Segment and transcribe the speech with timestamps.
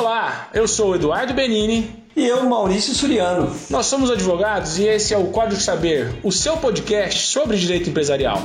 [0.00, 1.90] Olá, eu sou o Eduardo Benini.
[2.16, 3.54] E eu, Maurício Suriano.
[3.68, 8.38] Nós somos advogados e esse é o Código Saber, o seu podcast sobre direito empresarial.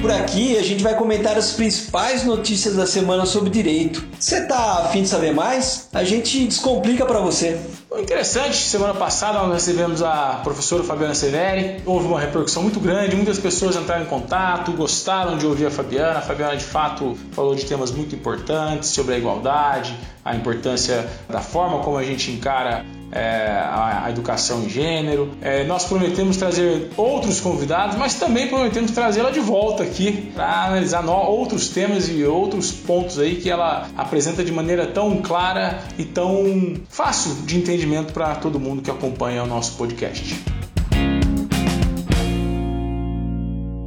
[0.00, 4.04] Por aqui a gente vai comentar as principais notícias da semana sobre direito.
[4.18, 5.88] Você tá afim de saber mais?
[5.92, 7.60] A gente descomplica para você.
[7.98, 13.38] Interessante, semana passada nós recebemos a professora Fabiana Severi, houve uma repercussão muito grande, muitas
[13.38, 16.20] pessoas entraram em contato, gostaram de ouvir a Fabiana.
[16.20, 21.40] A Fabiana de fato falou de temas muito importantes sobre a igualdade, a importância da
[21.40, 25.30] forma como a gente encara é, a, a, educação em gênero.
[25.40, 31.02] É, nós prometemos trazer outros convidados, mas também prometemos trazê-la de volta aqui para analisar
[31.02, 36.04] no, outros temas e outros pontos aí que ela apresenta de maneira tão clara e
[36.04, 40.42] tão fácil de entendimento para todo mundo que acompanha o nosso podcast.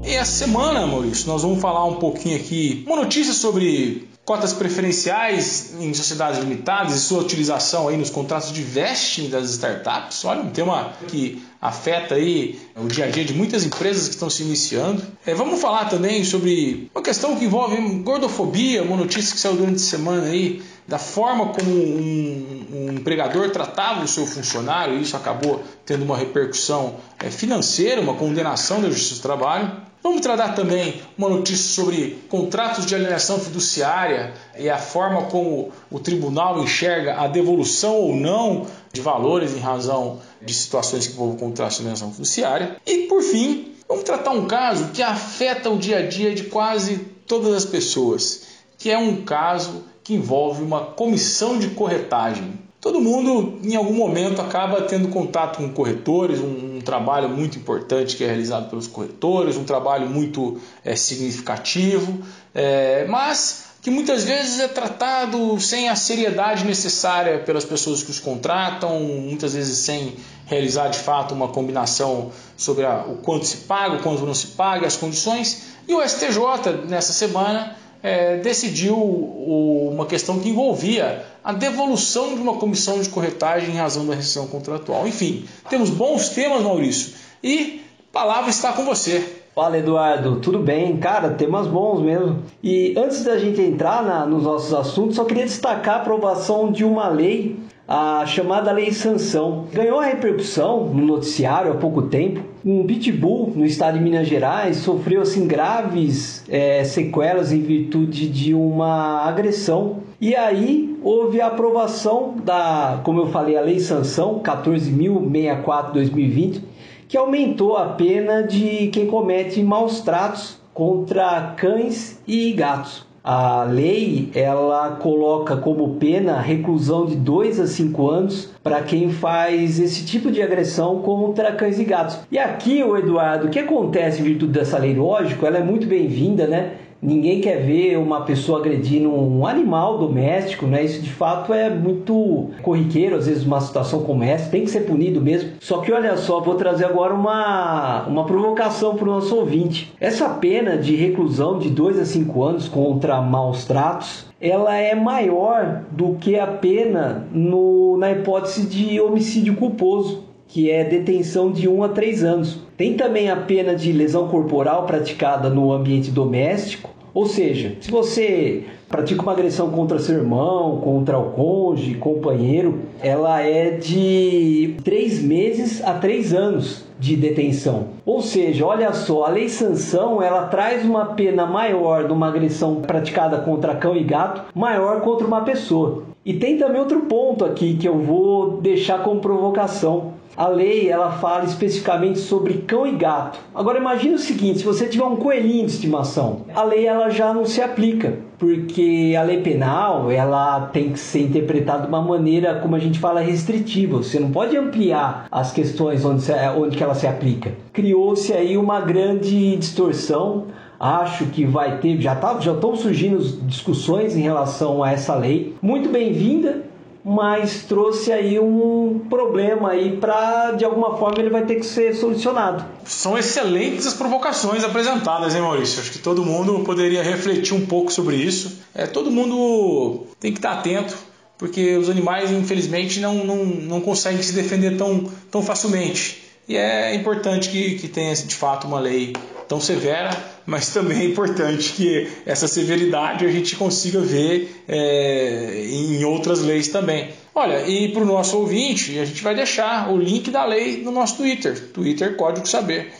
[0.03, 5.73] E essa semana, Maurício, nós vamos falar um pouquinho aqui, uma notícia sobre cotas preferenciais
[5.79, 10.23] em sociedades limitadas e sua utilização aí nos contratos de vesting das startups.
[10.25, 14.29] Olha, um tema que afeta aí o dia a dia de muitas empresas que estão
[14.29, 15.01] se iniciando.
[15.25, 19.77] É, vamos falar também sobre uma questão que envolve gordofobia, uma notícia que saiu durante
[19.77, 25.15] a semana aí da forma como um, um empregador tratava o seu funcionário, e isso
[25.15, 29.90] acabou tendo uma repercussão é, financeira, uma condenação da Justiça do Trabalho.
[30.03, 35.99] Vamos tratar também uma notícia sobre contratos de alienação fiduciária e a forma como o
[35.99, 41.77] tribunal enxerga a devolução ou não de valores em razão de situações que envolvem contratos
[41.77, 42.77] de alienação fiduciária.
[42.85, 46.97] E por fim, vamos tratar um caso que afeta o dia a dia de quase
[47.27, 48.43] todas as pessoas,
[48.79, 52.59] que é um caso que envolve uma comissão de corretagem.
[52.81, 58.17] Todo mundo, em algum momento, acaba tendo contato com corretores, um, um trabalho muito importante
[58.17, 62.23] que é realizado pelos corretores, um trabalho muito é, significativo,
[62.55, 68.19] é, mas que muitas vezes é tratado sem a seriedade necessária pelas pessoas que os
[68.19, 70.15] contratam, muitas vezes sem
[70.47, 74.47] realizar de fato uma combinação sobre a, o quanto se paga, o quanto não se
[74.47, 75.67] paga, as condições.
[75.87, 82.55] E o STJ, nessa semana, é, decidiu uma questão que envolvia a devolução de uma
[82.55, 85.07] comissão de corretagem em razão da rescisão contratual.
[85.07, 87.13] Enfim, temos bons temas, Maurício,
[87.43, 89.37] e a palavra está com você.
[89.53, 90.95] Fala Eduardo, tudo bem?
[90.97, 92.41] Cara, temas bons mesmo.
[92.63, 96.85] E antes da gente entrar na, nos nossos assuntos, só queria destacar a aprovação de
[96.85, 97.59] uma lei
[97.93, 99.65] a chamada Lei Sanção.
[99.73, 102.41] Ganhou a repercussão no noticiário há pouco tempo.
[102.63, 108.53] Um pitbull no estado de Minas Gerais sofreu assim graves é, sequelas em virtude de
[108.53, 110.03] uma agressão.
[110.19, 116.61] E aí houve a aprovação da, como eu falei, a Lei Sanção 14.064-2020,
[117.07, 123.09] que aumentou a pena de quem comete maus tratos contra cães e gatos.
[123.23, 129.79] A lei ela coloca como pena reclusão de 2 a 5 anos para quem faz
[129.79, 132.17] esse tipo de agressão contra cães e gatos.
[132.31, 134.95] E aqui, o Eduardo, o que acontece em virtude dessa lei?
[134.95, 136.71] Lógico, ela é muito bem-vinda, né?
[137.01, 140.83] Ninguém quer ver uma pessoa agredindo um animal doméstico, né?
[140.83, 144.81] Isso de fato é muito corriqueiro, às vezes uma situação como essa, tem que ser
[144.81, 145.53] punido mesmo.
[145.59, 149.91] Só que olha só, vou trazer agora uma, uma provocação para o nosso ouvinte.
[149.99, 155.83] Essa pena de reclusão de 2 a 5 anos contra maus tratos ela é maior
[155.91, 161.83] do que a pena no, na hipótese de homicídio culposo que é detenção de 1
[161.83, 162.59] a 3 anos.
[162.81, 168.63] Tem também a pena de lesão corporal praticada no ambiente doméstico, ou seja, se você
[168.89, 175.83] pratica uma agressão contra seu irmão, contra o cônjuge, companheiro, ela é de 3 meses
[175.83, 177.89] a 3 anos de detenção.
[178.03, 182.77] Ou seja, olha só, a lei sanção ela traz uma pena maior de uma agressão
[182.77, 186.05] praticada contra cão e gato, maior contra uma pessoa.
[186.25, 191.11] E tem também outro ponto aqui que eu vou deixar como provocação a lei ela
[191.11, 193.39] fala especificamente sobre cão e gato.
[193.53, 197.33] Agora imagine o seguinte, se você tiver um coelhinho de estimação, a lei ela já
[197.33, 202.55] não se aplica, porque a lei penal ela tem que ser interpretada de uma maneira,
[202.55, 203.97] como a gente fala, restritiva.
[203.97, 206.25] Você não pode ampliar as questões onde,
[206.57, 207.53] onde que ela se aplica.
[207.73, 210.47] Criou-se aí uma grande distorção
[210.81, 215.55] acho que vai ter, já tá, já estão surgindo discussões em relação a essa lei.
[215.61, 216.63] Muito bem-vinda,
[217.03, 221.95] mas trouxe aí um problema aí para de alguma forma ele vai ter que ser
[221.95, 222.63] solucionado.
[222.85, 225.81] São excelentes as provocações apresentadas, hein, Maurício?
[225.81, 228.59] Acho que todo mundo poderia refletir um pouco sobre isso.
[228.73, 230.95] É, todo mundo tem que estar atento,
[231.37, 236.21] porque os animais, infelizmente, não, não, não conseguem se defender tão, tão facilmente.
[236.47, 239.13] E é importante que, que tenha, de fato, uma lei
[239.47, 240.11] tão severa,
[240.45, 246.67] mas também é importante que essa severidade a gente consiga ver é, em outras leis
[246.67, 247.09] também.
[247.33, 250.91] Olha, e para o nosso ouvinte, a gente vai deixar o link da lei no
[250.91, 252.93] nosso Twitter, Twitter Código Saber.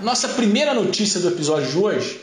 [0.00, 2.20] Nossa primeira notícia do episódio de hoje,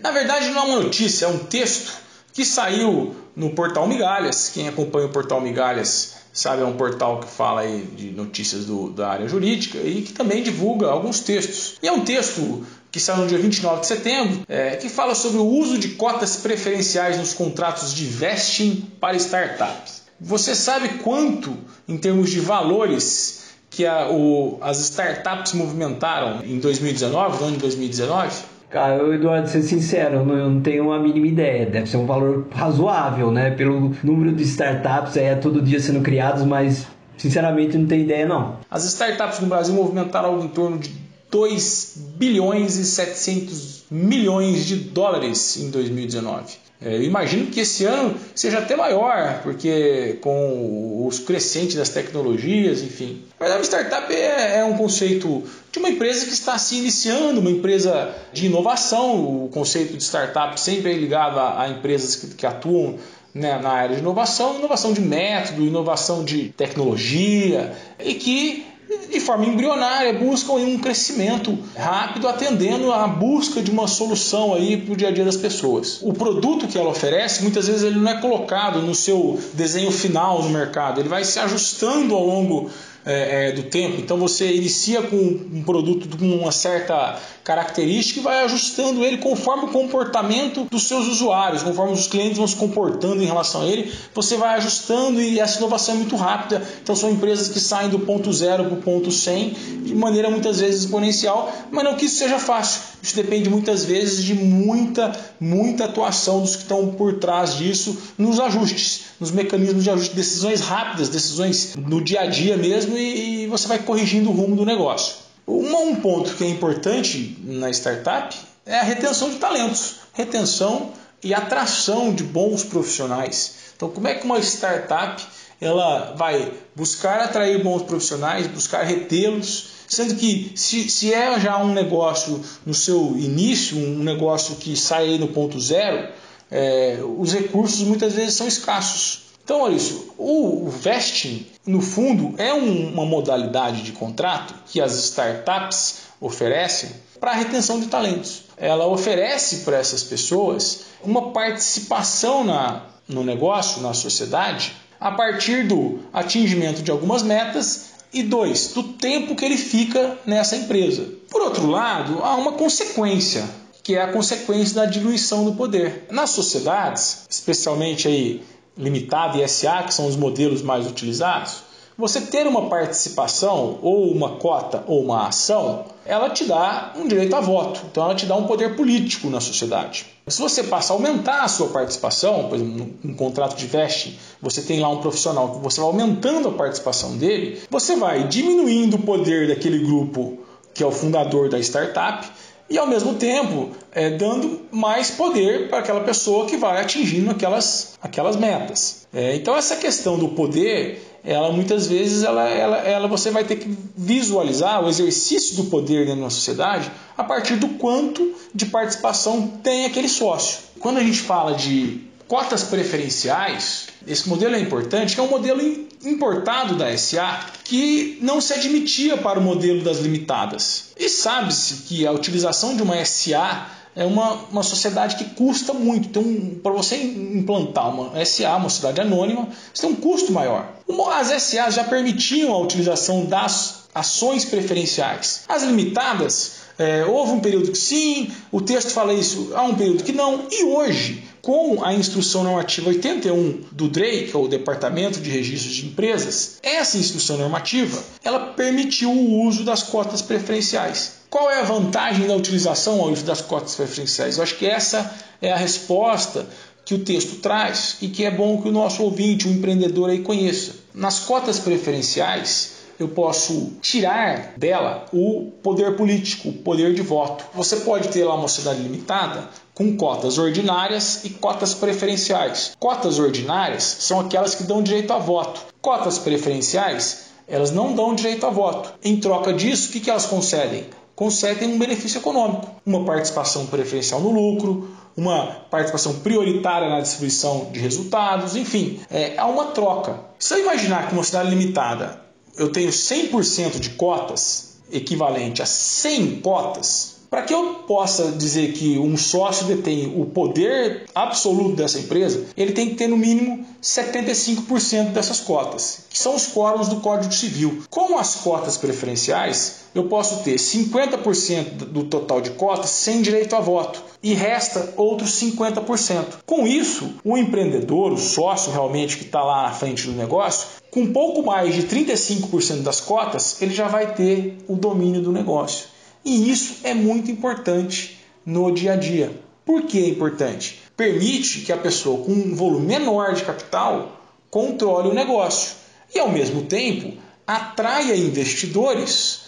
[0.00, 1.92] na verdade não é uma notícia, é um texto
[2.32, 4.50] que saiu no portal Migalhas.
[4.52, 8.90] Quem acompanha o portal Migalhas sabe, é um portal que fala aí de notícias do,
[8.90, 11.76] da área jurídica e que também divulga alguns textos.
[11.80, 15.38] E é um texto que saiu no dia 29 de setembro, é, que fala sobre
[15.38, 20.02] o uso de cotas preferenciais nos contratos de vesting para startups.
[20.20, 21.56] Você sabe quanto,
[21.88, 27.62] em termos de valores, que a, o, as startups movimentaram em 2019, no ano de
[27.62, 28.53] 2019?
[28.74, 31.66] Eu, Eduardo, ser sincero, eu não, tenho a mínima ideia.
[31.66, 33.50] Deve ser um valor razoável, né?
[33.50, 36.86] Pelo número de startups é todo dia sendo criados, mas
[37.16, 38.56] sinceramente não tenho ideia não.
[38.70, 41.03] As startups no Brasil movimentaram algo em torno de
[41.34, 46.54] 2 bilhões e 700 milhões de dólares em 2019.
[46.80, 53.24] É, imagino que esse ano seja até maior, porque com os crescentes das tecnologias, enfim.
[53.40, 55.42] Na verdade, startup é, é um conceito
[55.72, 59.44] de uma empresa que está se iniciando, uma empresa de inovação.
[59.44, 62.96] O conceito de startup sempre é ligado a, a empresas que, que atuam
[63.34, 68.73] né, na área de inovação, inovação de método, inovação de tecnologia, e que
[69.10, 74.92] de forma embrionária, buscam um crescimento rápido, atendendo à busca de uma solução aí para
[74.92, 76.00] o dia a dia das pessoas.
[76.02, 80.42] O produto que ela oferece, muitas vezes ele não é colocado no seu desenho final
[80.42, 82.70] no mercado, ele vai se ajustando ao longo
[83.04, 84.00] é, é, do tempo.
[84.00, 89.64] Então você inicia com um produto com uma certa característica e vai ajustando ele conforme
[89.64, 93.92] o comportamento dos seus usuários, conforme os clientes vão se comportando em relação a ele,
[94.14, 96.62] você vai ajustando e essa inovação é muito rápida.
[96.82, 99.50] Então são empresas que saem do ponto zero para o ponto 100
[99.84, 102.94] de maneira muitas vezes exponencial, mas não que isso seja fácil.
[103.02, 108.40] Isso depende muitas vezes de muita, muita atuação dos que estão por trás disso nos
[108.40, 113.46] ajustes, nos mecanismos de ajuste, decisões rápidas, decisões no dia a dia mesmo e, e
[113.46, 115.16] você vai corrigindo o rumo do negócio.
[115.46, 120.92] Um ponto que é importante na startup é a retenção de talentos, retenção
[121.22, 123.56] e atração de bons profissionais.
[123.76, 125.22] Então, como é que uma startup
[125.60, 131.72] ela vai buscar atrair bons profissionais, buscar retê-los, sendo que se, se é já um
[131.72, 136.08] negócio no seu início, um negócio que sai no ponto zero,
[136.50, 139.23] é, os recursos muitas vezes são escassos.
[139.44, 144.94] Então, olha isso, o vesting, no fundo, é um, uma modalidade de contrato que as
[144.94, 148.44] startups oferecem para a retenção de talentos.
[148.56, 156.00] Ela oferece para essas pessoas uma participação na, no negócio, na sociedade, a partir do
[156.10, 161.06] atingimento de algumas metas e dois, do tempo que ele fica nessa empresa.
[161.30, 163.44] Por outro lado, há uma consequência,
[163.82, 166.06] que é a consequência da diluição do poder.
[166.10, 168.42] Nas sociedades, especialmente aí
[168.76, 171.62] limitada e SA, que são os modelos mais utilizados,
[171.96, 177.34] você ter uma participação ou uma cota ou uma ação, ela te dá um direito
[177.36, 180.06] a voto, então ela te dá um poder político na sociedade.
[180.26, 184.60] Se você passa a aumentar a sua participação, por exemplo, num contrato de veste, você
[184.62, 189.02] tem lá um profissional que você vai aumentando a participação dele, você vai diminuindo o
[189.02, 190.38] poder daquele grupo
[190.74, 192.28] que é o fundador da startup
[192.74, 197.96] e ao mesmo tempo é, dando mais poder para aquela pessoa que vai atingindo aquelas,
[198.02, 199.06] aquelas metas.
[199.14, 203.56] É, então essa questão do poder, ela muitas vezes ela, ela, ela você vai ter
[203.56, 209.46] que visualizar o exercício do poder dentro da sociedade a partir do quanto de participação
[209.62, 210.58] tem aquele sócio.
[210.80, 215.60] Quando a gente fala de cotas preferenciais, esse modelo é importante, que é um modelo
[216.06, 220.92] importado da SA que não se admitia para o modelo das limitadas.
[220.98, 226.08] E sabe-se que a utilização de uma SA é uma, uma sociedade que custa muito.
[226.08, 230.68] Então, para você implantar uma SA, uma sociedade anônima, você tem um custo maior.
[231.12, 235.44] As SA já permitiam a utilização das ações preferenciais.
[235.48, 240.02] As limitadas, é, houve um período que sim, o texto fala isso, há um período
[240.02, 245.20] que não, e hoje com a instrução normativa 81 do DREI, que é o Departamento
[245.20, 251.16] de Registros de Empresas, essa instrução normativa, ela permitiu o uso das cotas preferenciais.
[251.28, 254.38] Qual é a vantagem da utilização ao uso das cotas preferenciais?
[254.38, 256.46] Eu acho que essa é a resposta
[256.82, 260.20] que o texto traz e que é bom que o nosso ouvinte, o empreendedor aí
[260.20, 260.72] conheça.
[260.94, 267.44] Nas cotas preferenciais, eu posso tirar dela o poder político, o poder de voto.
[267.54, 272.72] Você pode ter lá uma sociedade limitada com cotas ordinárias e cotas preferenciais.
[272.78, 275.60] Cotas ordinárias são aquelas que dão direito a voto.
[275.80, 278.94] Cotas preferenciais elas não dão direito a voto.
[279.02, 280.86] Em troca disso, o que, que elas concedem?
[281.14, 287.78] Concedem um benefício econômico, uma participação preferencial no lucro, uma participação prioritária na distribuição de
[287.78, 290.18] resultados, enfim, é, há uma troca.
[290.38, 292.23] Se eu imaginar que uma cidade limitada
[292.56, 298.96] eu tenho 100% de cotas, equivalente a 100 cotas, para que eu possa dizer que
[298.96, 305.10] um sócio detém o poder absoluto dessa empresa, ele tem que ter no mínimo 75%
[305.10, 307.82] dessas cotas, que são os quórums do Código Civil.
[307.90, 313.60] Com as cotas preferenciais, eu posso ter 50% do total de cotas sem direito a
[313.60, 316.24] voto e resta outros 50%.
[316.46, 321.12] Com isso, o empreendedor, o sócio realmente que está lá à frente do negócio, com
[321.12, 325.93] pouco mais de 35% das cotas, ele já vai ter o domínio do negócio.
[326.24, 329.38] E isso é muito importante no dia a dia.
[329.64, 330.80] Por que é importante?
[330.96, 335.72] Permite que a pessoa com um volume menor de capital controle o negócio
[336.14, 337.12] e, ao mesmo tempo,
[337.46, 339.40] atraia investidores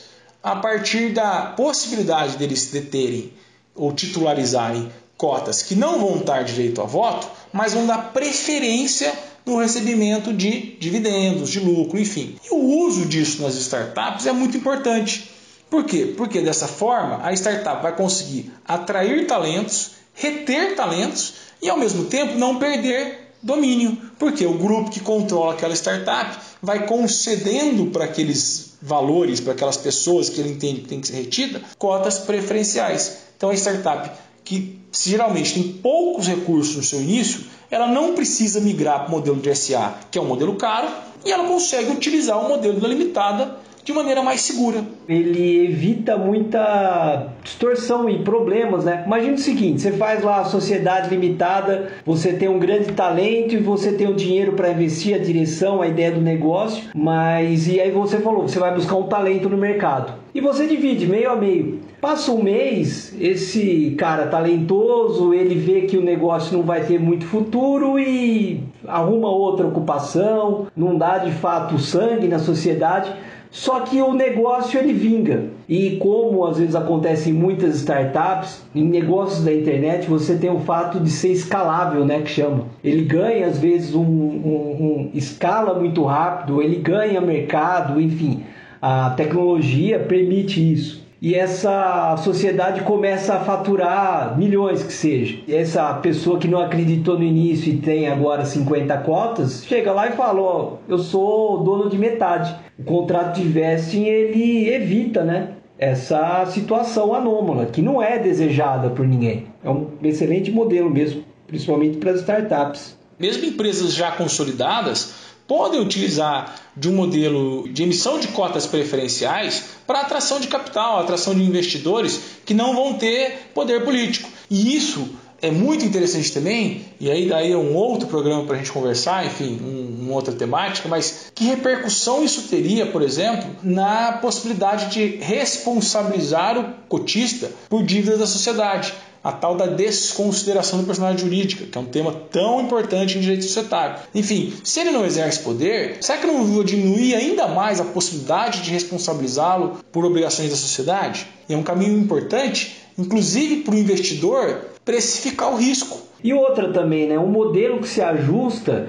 [0.43, 3.33] a partir da possibilidade deles deterem
[3.75, 9.13] ou titularizarem cotas que não vão dar direito a voto, mas vão dar preferência
[9.45, 12.37] no recebimento de dividendos, de lucro, enfim.
[12.45, 15.31] E o uso disso nas startups é muito importante
[15.77, 16.15] por quê?
[16.17, 22.39] Porque dessa forma a startup vai conseguir atrair talentos, reter talentos e ao mesmo tempo
[22.39, 29.39] não perder domínio, porque o grupo que controla aquela startup vai concedendo para aqueles valores,
[29.39, 33.19] para aquelas pessoas que ele entende que tem que ser retida, cotas preferenciais.
[33.37, 34.11] Então a startup
[34.45, 37.41] que geralmente tem poucos recursos no seu início,
[37.71, 40.89] ela não precisa migrar para o modelo de SA, que é um modelo caro,
[41.23, 44.83] e ela consegue utilizar o modelo da limitada de maneira mais segura.
[45.09, 49.05] Ele evita muita distorção e problemas, né?
[49.07, 53.59] Imagina o seguinte: você faz lá a sociedade limitada, você tem um grande talento e
[53.59, 57.93] você tem o dinheiro para investir, a direção, a ideia do negócio, mas e aí
[57.93, 60.15] você falou, você vai buscar um talento no mercado.
[60.35, 61.79] E você divide meio a meio.
[62.01, 67.25] Passa um mês, esse cara talentoso, ele vê que o negócio não vai ter muito
[67.25, 73.11] futuro e arruma outra ocupação, não dá de fato sangue na sociedade
[73.51, 75.45] só que o negócio ele vinga.
[75.69, 80.61] E como às vezes acontece em muitas startups, em negócios da internet, você tem o
[80.61, 82.65] fato de ser escalável, né, que chama.
[82.85, 88.45] Ele ganha às vezes um, um, um escala muito rápido, ele ganha mercado, enfim,
[88.81, 95.39] a tecnologia permite isso e essa sociedade começa a faturar milhões que seja.
[95.47, 100.09] E essa pessoa que não acreditou no início e tem agora 50 cotas, chega lá
[100.09, 102.55] e fala, ó, eu sou dono de metade.
[102.79, 105.53] O contrato de vesting ele evita, né?
[105.79, 109.47] Essa situação anômala, que não é desejada por ninguém.
[109.65, 112.97] É um excelente modelo mesmo, principalmente para as startups.
[113.19, 120.01] Mesmo empresas já consolidadas, podem utilizar de um modelo de emissão de cotas preferenciais para
[120.01, 124.29] atração de capital, atração de investidores que não vão ter poder político.
[124.51, 125.09] E isso
[125.41, 129.27] é muito interessante também, e aí daí é um outro programa para a gente conversar,
[129.27, 135.17] enfim, um, uma outra temática, mas que repercussão isso teria, por exemplo, na possibilidade de
[135.17, 138.95] responsabilizar o cotista por dívidas da sociedade
[139.27, 143.43] a tal da desconsideração da personalidade jurídica, que é um tema tão importante em direito
[143.43, 143.97] societário.
[144.15, 148.63] Enfim, se ele não exerce poder, será que não vou diminuir ainda mais a possibilidade
[148.63, 151.27] de responsabilizá-lo por obrigações da sociedade?
[151.49, 155.99] E é um caminho importante, inclusive para o investidor, precificar o risco.
[156.23, 157.19] E outra também, né?
[157.19, 158.89] Um modelo que se ajusta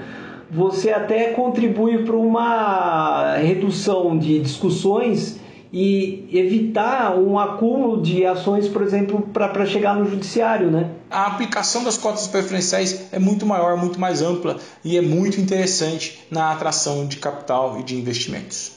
[0.51, 5.39] você até contribui para uma redução de discussões
[5.71, 10.89] e evitar um acúmulo de ações, por exemplo, para chegar no judiciário, né?
[11.09, 16.19] A aplicação das cotas preferenciais é muito maior, muito mais ampla e é muito interessante
[16.29, 18.73] na atração de capital e de investimentos.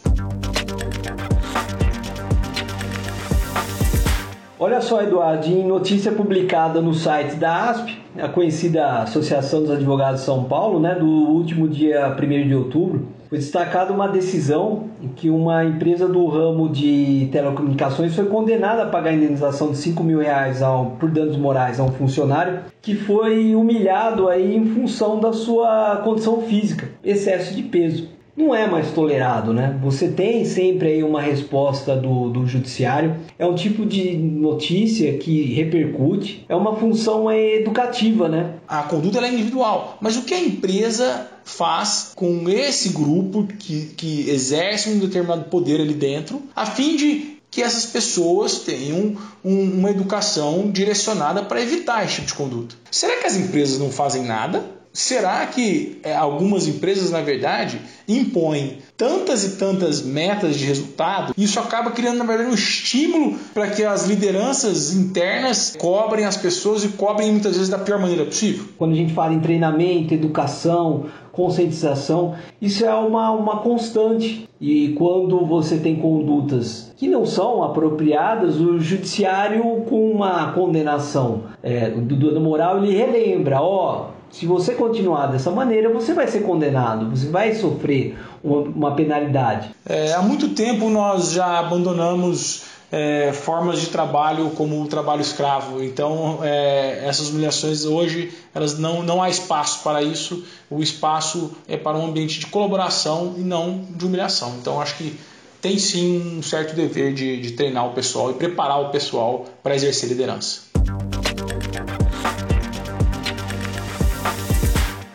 [4.62, 10.20] Olha só, Eduardo, em notícia publicada no site da ASP, a conhecida Associação dos Advogados
[10.20, 15.08] de São Paulo, né, do último dia 1 de outubro, foi destacada uma decisão em
[15.08, 20.04] que uma empresa do ramo de telecomunicações foi condenada a pagar a indenização de 5
[20.04, 25.18] mil reais ao, por danos morais a um funcionário que foi humilhado aí em função
[25.18, 29.78] da sua condição física, excesso de peso não é mais tolerado, né?
[29.82, 35.42] Você tem sempre aí uma resposta do, do judiciário, é um tipo de notícia que
[35.54, 38.54] repercute, é uma função educativa, né?
[38.66, 44.30] A conduta é individual, mas o que a empresa faz com esse grupo que, que
[44.30, 49.90] exerce um determinado poder ali dentro, a fim de que essas pessoas tenham um, uma
[49.90, 52.76] educação direcionada para evitar esse tipo de conduta.
[52.90, 54.64] Será que as empresas não fazem nada?
[54.92, 61.58] Será que é, algumas empresas, na verdade, impõem tantas e tantas metas de resultado, isso
[61.60, 66.88] acaba criando, na verdade, um estímulo para que as lideranças internas cobrem as pessoas e
[66.88, 68.66] cobrem muitas vezes da pior maneira possível?
[68.76, 74.48] Quando a gente fala em treinamento, educação, conscientização, isso é uma, uma constante.
[74.60, 81.88] E quando você tem condutas que não são apropriadas, o judiciário, com uma condenação é,
[81.88, 87.10] do dano moral, ele relembra: ó, se você continuar dessa maneira, você vai ser condenado,
[87.10, 89.70] você vai sofrer uma, uma penalidade.
[89.84, 95.82] É, há muito tempo nós já abandonamos é, formas de trabalho como o trabalho escravo.
[95.82, 100.44] Então, é, essas humilhações hoje elas não, não há espaço para isso.
[100.70, 104.56] O espaço é para um ambiente de colaboração e não de humilhação.
[104.60, 105.18] Então, acho que
[105.60, 109.74] tem sim um certo dever de, de treinar o pessoal e preparar o pessoal para
[109.74, 110.62] exercer liderança.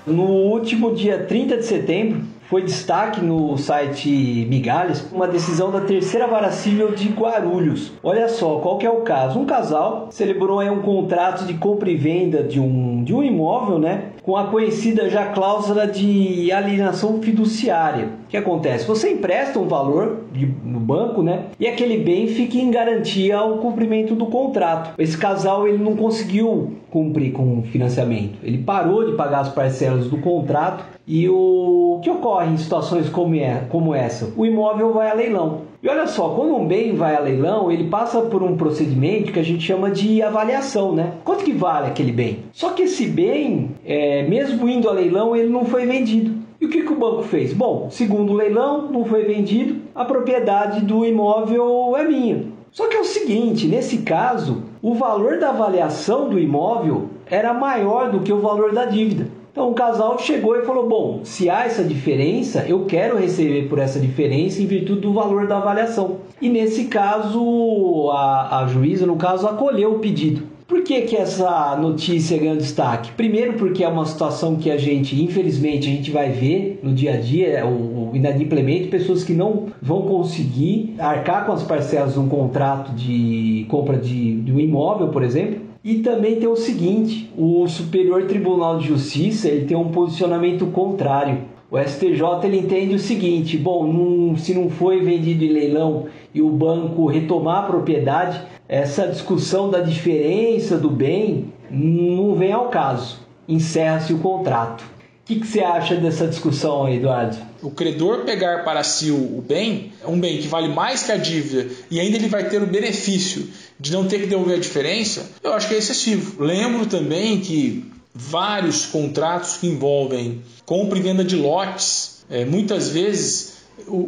[0.06, 6.28] No último dia 30 de setembro, foi destaque no site Migalhas uma decisão da terceira
[6.28, 7.94] vara civil de Guarulhos.
[8.04, 9.40] Olha só, qual que é o caso?
[9.40, 14.06] Um casal celebrou um contrato de compra e venda de um, de um imóvel, né?
[14.22, 18.10] Com a conhecida já cláusula de alienação fiduciária.
[18.26, 18.88] O que acontece?
[18.88, 21.46] Você empresta um valor de, no banco, né?
[21.60, 24.94] E aquele bem fica em garantia ao cumprimento do contrato.
[24.98, 28.38] Esse casal ele não conseguiu cumprir com o financiamento.
[28.44, 33.36] Ele parou de pagar as parcelas do contrato e o que ocorre em situações como,
[33.36, 34.34] é, como essa?
[34.36, 35.62] O imóvel vai a leilão.
[35.82, 39.40] E olha só, quando um bem vai a leilão, ele passa por um procedimento que
[39.40, 41.14] a gente chama de avaliação, né?
[41.24, 42.40] Quanto que vale aquele bem?
[42.52, 46.34] Só que esse bem, é, mesmo indo a leilão, ele não foi vendido.
[46.60, 47.54] E o que, que o banco fez?
[47.54, 52.46] Bom, segundo o leilão, não foi vendido, a propriedade do imóvel é minha.
[52.72, 58.12] Só que é o seguinte, nesse caso, o valor da avaliação do imóvel era maior
[58.12, 59.28] do que o valor da dívida.
[59.56, 63.80] Então o casal chegou e falou: Bom, se há essa diferença, eu quero receber por
[63.80, 66.18] essa diferença em virtude do valor da avaliação.
[66.42, 70.44] E nesse caso, a, a juíza, no caso, acolheu o pedido.
[70.68, 73.12] Por que, que essa notícia ganhou destaque?
[73.12, 77.14] Primeiro, porque é uma situação que a gente, infelizmente, a gente vai ver no dia
[77.14, 82.14] a dia, é o, o inadimplemento, pessoas que não vão conseguir arcar com as parcelas
[82.14, 86.56] de um contrato de compra de, de um imóvel, por exemplo, e também tem o
[86.56, 91.44] seguinte, o Superior Tribunal de Justiça ele tem um posicionamento contrário.
[91.70, 96.42] O STJ ele entende o seguinte: bom, num, se não foi vendido em leilão e
[96.42, 103.20] o banco retomar a propriedade, essa discussão da diferença do bem não vem ao caso.
[103.48, 104.95] Encerra-se o contrato.
[105.26, 107.36] O que, que, você acha dessa discussão Eduardo?
[107.64, 111.68] O credor pegar para si o bem, um bem que vale mais que a dívida,
[111.90, 115.54] e ainda ele vai ter o benefício de não ter que devolver a diferença, eu
[115.54, 116.44] acho que é excessivo.
[116.44, 123.55] Lembro também que vários contratos que envolvem compra e venda de lotes, é, muitas vezes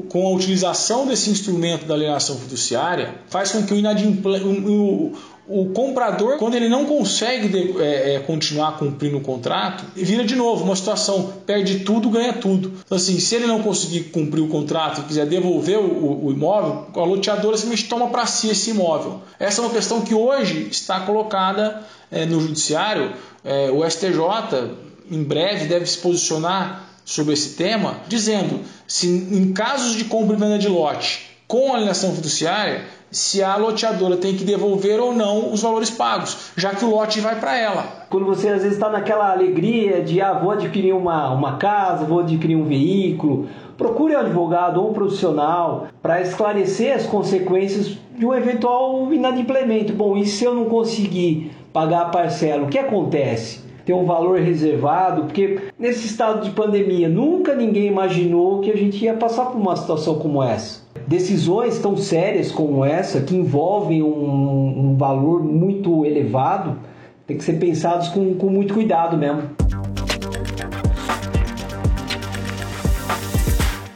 [0.10, 3.80] com a utilização desse instrumento da alienação fiduciária, faz com que o,
[4.72, 5.14] o,
[5.48, 10.36] o comprador, quando ele não consegue de, é, é, continuar cumprindo o contrato, vira de
[10.36, 12.74] novo uma situação, perde tudo, ganha tudo.
[12.86, 16.88] Então, assim, se ele não conseguir cumprir o contrato e quiser devolver o, o imóvel,
[16.94, 19.22] a loteadora simplesmente toma para si esse imóvel.
[19.40, 23.14] Essa é uma questão que hoje está colocada é, no judiciário.
[23.44, 24.18] É, o STJ,
[25.12, 30.40] em breve, deve se posicionar sobre esse tema, dizendo se em casos de compra e
[30.40, 35.62] venda de lote com alienação fiduciária, se a loteadora tem que devolver ou não os
[35.62, 38.06] valores pagos, já que o lote vai para ela.
[38.10, 42.20] Quando você às vezes está naquela alegria de ah, vou adquirir uma, uma casa, vou
[42.20, 48.34] adquirir um veículo, procure um advogado ou um profissional para esclarecer as consequências de um
[48.34, 49.94] eventual inadimplemento.
[49.94, 53.66] Bom, e se eu não conseguir pagar a parcela, o que acontece?
[53.88, 59.02] Tem um valor reservado, porque nesse estado de pandemia nunca ninguém imaginou que a gente
[59.02, 64.90] ia passar por uma situação como essa decisões tão sérias como essa, que envolvem um,
[64.90, 66.78] um valor muito elevado,
[67.26, 69.44] tem que ser pensados com, com muito cuidado mesmo.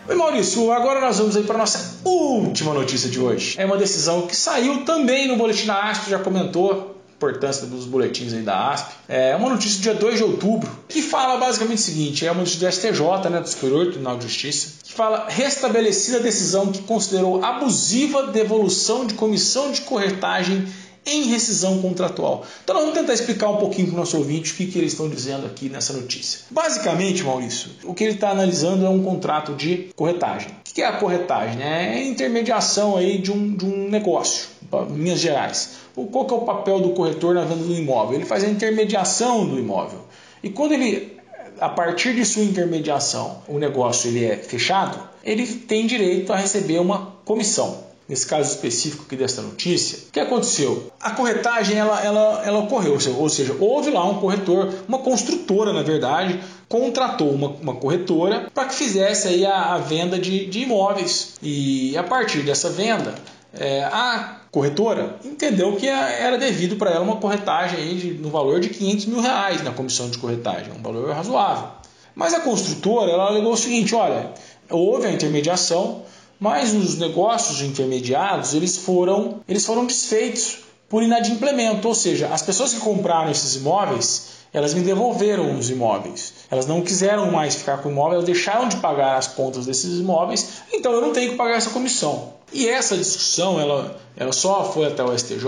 [0.08, 3.60] Oi Maurício, agora nós vamos aí para nossa última notícia de hoje.
[3.60, 8.34] É uma decisão que saiu também no Boletim da ASP, já comentou, importância dos boletins
[8.34, 8.96] aí da ASP.
[9.08, 12.40] É uma notícia do dia 2 de outubro, que fala basicamente o seguinte: é uma
[12.40, 16.82] notícia do STJ, né, do Superior Tribunal de Justiça, que fala restabelecida a decisão que
[16.82, 20.66] considerou abusiva devolução de comissão de corretagem
[21.06, 22.46] em rescisão contratual.
[22.64, 24.92] Então nós vamos tentar explicar um pouquinho para o nosso ouvinte o que, que eles
[24.92, 26.42] estão dizendo aqui nessa notícia.
[26.52, 30.50] Basicamente, Maurício, o que ele está analisando é um contrato de corretagem.
[30.50, 31.62] O que é a corretagem?
[31.62, 34.50] É a intermediação aí de um, de um negócio,
[34.90, 35.78] em linhas gerais.
[35.94, 38.16] Qual que é o papel do corretor na venda do imóvel?
[38.16, 40.00] Ele faz a intermediação do imóvel.
[40.44, 41.20] E quando ele
[41.60, 46.80] a partir de sua intermediação o negócio ele é fechado, ele tem direito a receber
[46.80, 50.92] uma comissão nesse caso específico aqui desta notícia, o que aconteceu?
[51.00, 55.82] A corretagem ela, ela, ela ocorreu, ou seja, houve lá um corretor, uma construtora na
[55.82, 61.36] verdade, contratou uma, uma corretora para que fizesse aí a, a venda de, de, imóveis.
[61.42, 63.16] E a partir dessa venda,
[63.54, 68.70] é, a corretora entendeu que era devido para ela uma corretagem de, no valor de
[68.70, 71.68] 500 mil reais na comissão de corretagem, um valor razoável.
[72.16, 74.32] Mas a construtora ela alegou o seguinte: olha,
[74.70, 76.04] houve a intermediação,
[76.40, 82.74] mas os negócios intermediados eles foram, eles foram desfeitos por inadimplemento, ou seja, as pessoas
[82.74, 86.34] que compraram esses imóveis elas me devolveram os imóveis.
[86.50, 90.00] Elas não quiseram mais ficar com o imóvel, elas deixaram de pagar as contas desses
[90.00, 92.34] imóveis, então eu não tenho que pagar essa comissão.
[92.54, 95.46] E essa discussão ela, ela só foi até o STJ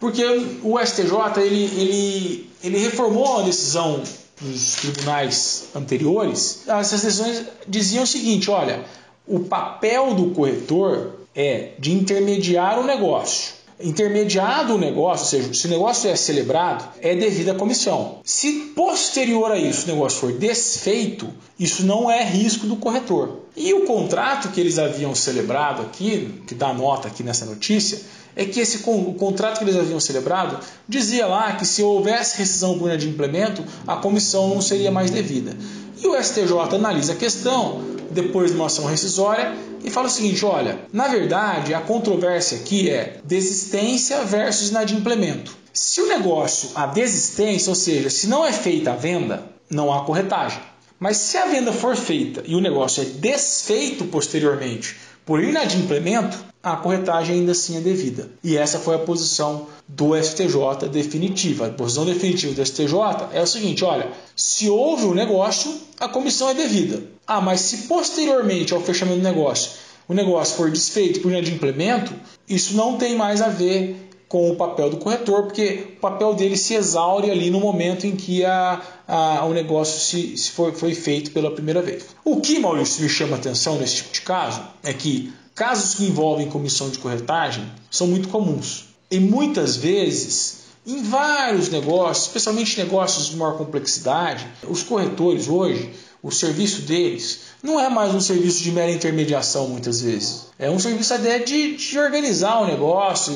[0.00, 0.24] porque
[0.62, 4.02] o STJ ele, ele, ele reformou a decisão
[4.40, 6.62] dos tribunais anteriores.
[6.66, 8.84] Essas decisões diziam o seguinte: olha,
[9.26, 13.57] o papel do corretor é de intermediar o negócio.
[13.80, 18.18] Intermediado o negócio, ou seja, se o negócio é celebrado, é devido à comissão.
[18.24, 23.40] Se posterior a isso o negócio for desfeito, isso não é risco do corretor.
[23.56, 28.00] E o contrato que eles haviam celebrado aqui, que dá nota aqui nessa notícia,
[28.38, 32.78] é que esse o contrato que eles haviam celebrado dizia lá que se houvesse rescisão
[32.78, 35.56] por implemento, a comissão não seria mais devida.
[36.00, 40.44] E o STJ analisa a questão depois de uma ação rescisória e fala o seguinte:
[40.44, 45.56] olha, na verdade a controvérsia aqui é desistência versus inadimplemento.
[45.72, 50.04] Se o negócio, a desistência, ou seja, se não é feita a venda, não há
[50.04, 50.60] corretagem.
[51.00, 54.96] Mas se a venda for feita e o negócio é desfeito posteriormente
[55.28, 58.30] por inadimplemento, a corretagem ainda assim é devida.
[58.42, 61.66] E essa foi a posição do STJ definitiva.
[61.66, 62.94] A posição definitiva do STJ
[63.34, 67.02] é o seguinte: olha, se houve o um negócio, a comissão é devida.
[67.26, 69.72] Ah, mas se posteriormente ao fechamento do negócio
[70.08, 72.14] o negócio for desfeito por inadimplemento,
[72.48, 76.56] isso não tem mais a ver com o papel do corretor, porque o papel dele
[76.56, 80.94] se exaure ali no momento em que a, a, o negócio se, se foi, foi
[80.94, 82.04] feito pela primeira vez.
[82.24, 86.48] O que, Maurício, me chama atenção nesse tipo de caso é que casos que envolvem
[86.48, 88.88] comissão de corretagem são muito comuns.
[89.10, 95.90] E muitas vezes, em vários negócios, especialmente negócios de maior complexidade, os corretores hoje
[96.22, 100.46] o serviço deles não é mais um serviço de mera intermediação, muitas vezes.
[100.58, 103.34] É um serviço até de, de organizar o negócio,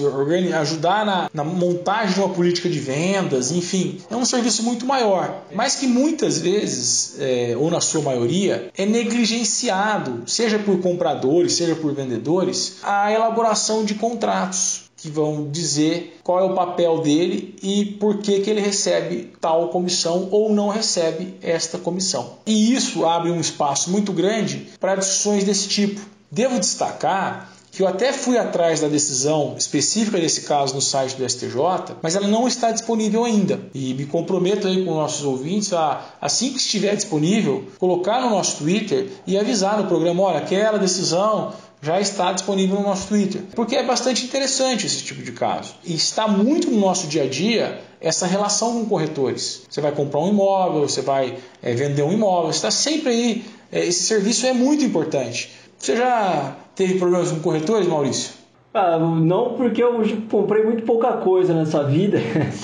[0.60, 4.00] ajudar na, na, montagem de uma política de vendas, enfim.
[4.10, 8.86] É um serviço muito maior, mas que muitas vezes, é, ou na sua maioria, é
[8.86, 16.38] negligenciado, seja por compradores, seja por vendedores, a elaboração de contratos que vão dizer qual
[16.38, 21.34] é o papel dele e por que, que ele recebe tal comissão ou não recebe
[21.42, 22.34] esta comissão.
[22.46, 26.00] E isso abre um espaço muito grande para discussões desse tipo.
[26.30, 31.26] Devo destacar que eu até fui atrás da decisão específica desse caso no site do
[31.28, 33.58] STJ, mas ela não está disponível ainda.
[33.74, 38.58] E me comprometo aí com nossos ouvintes a, assim que estiver disponível, colocar no nosso
[38.58, 43.74] Twitter e avisar no programa, olha, aquela decisão já está disponível no nosso Twitter, porque
[43.74, 45.74] é bastante interessante esse tipo de caso.
[45.82, 49.62] E está muito no nosso dia a dia essa relação com corretores.
[49.70, 53.44] Você vai comprar um imóvel, você vai é, vender um imóvel, está sempre aí.
[53.72, 55.50] É, esse serviço é muito importante.
[55.82, 58.34] Você já teve problemas com corretores, Maurício?
[58.74, 62.18] Ah, não, porque eu comprei muito pouca coisa nessa vida.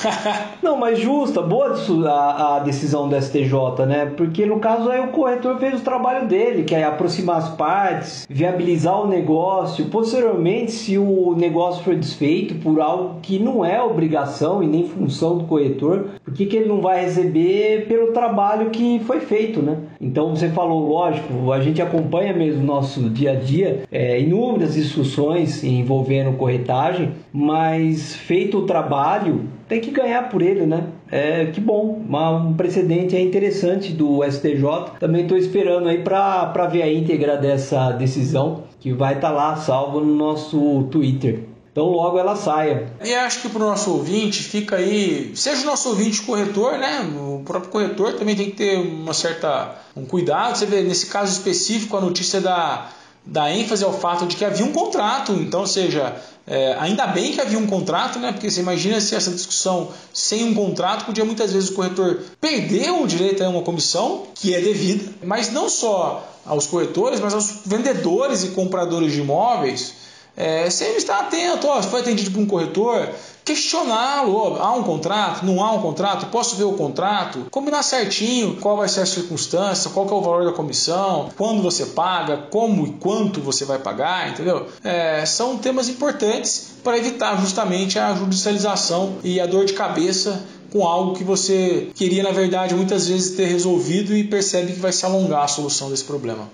[0.63, 1.75] não, mas justa, boa
[2.07, 4.07] a, a, decisão do STJ, né?
[4.17, 8.27] Porque no caso aí o corretor fez o trabalho dele, que é aproximar as partes,
[8.29, 9.85] viabilizar o negócio.
[9.87, 15.37] Posteriormente, se o negócio for desfeito por algo que não é obrigação e nem função
[15.37, 19.77] do corretor, por que, que ele não vai receber pelo trabalho que foi feito, né?
[20.01, 25.63] Então você falou, lógico, a gente acompanha mesmo nosso dia a dia, é, inúmeras discussões
[25.63, 30.85] envolvendo envolvendo corretagem, mas feito o trabalho, tem que ganhar por ele, né?
[31.11, 34.99] É, que bom, um precedente é interessante do STJ.
[35.01, 39.57] Também estou esperando aí para ver a íntegra dessa decisão, que vai estar tá lá
[39.57, 41.41] salvo no nosso Twitter.
[41.73, 42.87] Então logo ela saia.
[43.05, 47.09] E acho que para o nosso ouvinte fica aí, seja o nosso ouvinte corretor, né?
[47.17, 50.57] O próprio corretor também tem que ter uma certa um cuidado.
[50.57, 52.89] Você vê nesse caso específico a notícia da
[53.25, 55.33] dá ênfase ao fato de que havia um contrato.
[55.33, 58.33] Então, seja, é, ainda bem que havia um contrato, né?
[58.33, 62.91] Porque você imagina se essa discussão sem um contrato podia muitas vezes o corretor perder
[62.91, 67.61] o direito a uma comissão que é devida, mas não só aos corretores, mas aos
[67.67, 70.08] vendedores e compradores de imóveis.
[70.39, 71.67] É, sempre estar atento.
[71.67, 73.09] Ó, se foi atendido por um corretor,
[73.45, 74.57] questioná-lo.
[74.57, 75.45] Há um contrato?
[75.45, 76.27] Não há um contrato?
[76.27, 77.47] Posso ver o contrato?
[77.51, 81.87] Combinar certinho qual vai ser a circunstância, qual é o valor da comissão, quando você
[81.87, 84.69] paga, como e quanto você vai pagar, entendeu?
[84.85, 90.87] É, são temas importantes para evitar justamente a judicialização e a dor de cabeça com
[90.87, 95.05] algo que você queria, na verdade, muitas vezes ter resolvido e percebe que vai se
[95.05, 96.49] alongar a solução desse problema.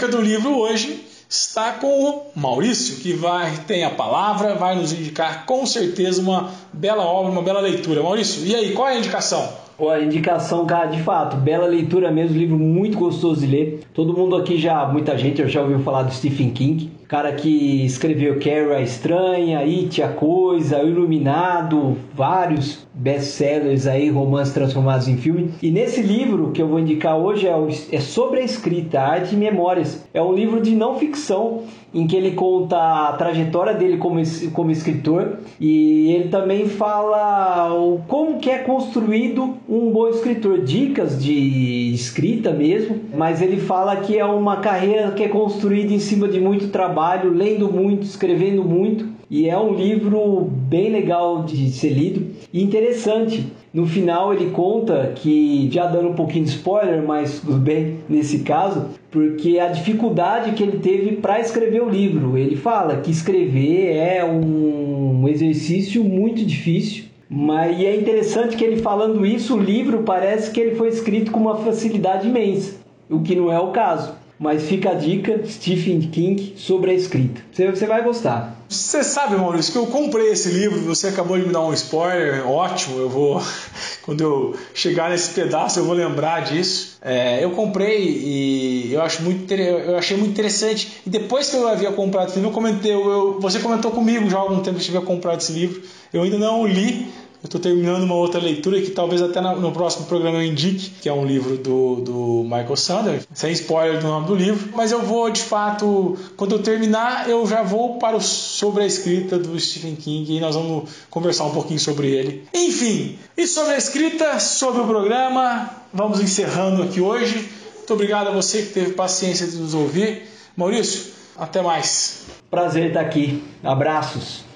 [0.00, 4.92] Dica do livro hoje está com o Maurício, que vai tem a palavra, vai nos
[4.92, 8.02] indicar com certeza uma bela obra, uma bela leitura.
[8.02, 9.46] Maurício, e aí, qual é a indicação?
[9.88, 13.80] a indicação, cara, de fato, bela leitura mesmo, livro muito gostoso de ler.
[13.94, 18.34] Todo mundo aqui já, muita gente já ouviu falar do Stephen King, cara que escreveu
[18.34, 25.50] Carrie a Estranha, It, a Coisa, o Iluminado, vários best-sellers aí, romances transformados em filme.
[25.62, 27.54] E nesse livro que eu vou indicar hoje é,
[27.92, 30.04] é sobre a escrita, arte e memórias.
[30.12, 34.20] É um livro de não ficção em que ele conta a trajetória dele como,
[34.52, 41.22] como escritor e ele também fala o, como que é construído um bom escritor, dicas
[41.22, 46.28] de escrita mesmo, mas ele fala que é uma carreira que é construída em cima
[46.28, 51.90] de muito trabalho, lendo muito, escrevendo muito e é um livro bem legal de ser
[51.90, 53.46] lido e interessante.
[53.72, 58.40] No final ele conta que, já dando um pouquinho de spoiler, mas tudo bem nesse
[58.40, 62.36] caso, porque a dificuldade que ele teve para escrever o livro.
[62.36, 68.82] Ele fala que escrever é um exercício muito difícil, mas e é interessante que ele
[68.82, 73.36] falando isso, o livro parece que ele foi escrito com uma facilidade imensa, o que
[73.36, 74.19] não é o caso.
[74.40, 77.42] Mas fica a dica, Stephen King, sobre a escrita.
[77.52, 78.56] Você, vai gostar.
[78.66, 82.48] Você sabe, Maurício, que eu comprei esse livro, você acabou de me dar um spoiler,
[82.48, 83.42] ótimo, eu vou,
[84.00, 86.96] quando eu chegar nesse pedaço, eu vou lembrar disso.
[87.02, 91.02] É, eu comprei e eu, acho muito, eu achei muito interessante.
[91.06, 94.38] E depois que eu havia comprado esse livro, eu comentei, eu, você comentou comigo já
[94.38, 95.82] há algum tempo que eu tivia comprado esse livro,
[96.14, 97.08] eu ainda não li,
[97.42, 101.08] eu estou terminando uma outra leitura que talvez até no próximo programa eu indique, que
[101.08, 104.68] é um livro do, do Michael Sanders, sem spoiler do nome do livro.
[104.74, 108.86] Mas eu vou, de fato, quando eu terminar, eu já vou para o sobre a
[108.86, 112.44] escrita do Stephen King e nós vamos conversar um pouquinho sobre ele.
[112.52, 117.48] Enfim, e sobre a escrita, sobre o programa, vamos encerrando aqui hoje.
[117.76, 120.28] Muito obrigado a você que teve paciência de nos ouvir.
[120.54, 122.26] Maurício, até mais.
[122.50, 123.42] Prazer estar aqui.
[123.64, 124.49] Abraços.